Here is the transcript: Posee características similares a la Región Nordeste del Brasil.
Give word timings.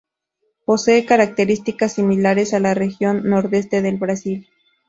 Posee 0.65 1.05
características 1.05 1.93
similares 1.93 2.55
a 2.55 2.59
la 2.59 2.73
Región 2.73 3.29
Nordeste 3.29 3.83
del 3.83 3.97
Brasil. 3.99 4.47